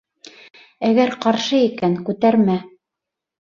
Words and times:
Әгәр 0.87 1.13
ҡаршы 1.27 1.61
икән 1.67 2.01
-күтәрмә! 2.03 2.61